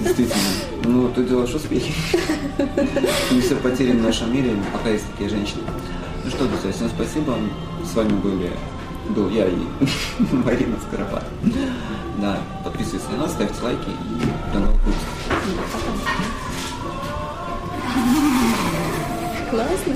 Действительно. 0.00 0.42
Ну, 0.84 1.08
ты 1.08 1.24
делаешь 1.24 1.54
успехи. 1.54 1.92
Не 3.30 3.40
все 3.40 3.56
потеряно 3.56 4.00
в 4.00 4.02
нашем 4.04 4.32
мире, 4.32 4.52
пока 4.72 4.90
есть 4.90 5.04
такие 5.12 5.30
женщины. 5.30 5.62
Ну 6.24 6.30
что, 6.30 6.46
друзья, 6.46 6.72
всем 6.72 6.88
спасибо. 6.88 7.36
С 7.84 7.94
вами 7.94 8.12
были 8.20 8.50
был 9.10 9.28
я 9.30 9.46
и 9.46 9.56
Марина 10.32 10.76
Скоропад. 10.88 11.24
Да, 12.18 12.38
подписывайтесь 12.64 13.08
на 13.10 13.18
нас, 13.18 13.32
ставьте 13.32 13.62
лайки 13.62 13.90
и 13.90 14.52
до 14.52 14.60
новых 14.60 14.80
выпусков. 14.82 15.14
Классно. 19.50 19.94